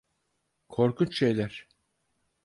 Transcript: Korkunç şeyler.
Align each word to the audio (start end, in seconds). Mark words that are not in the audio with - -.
Korkunç 0.69 1.17
şeyler. 1.19 1.67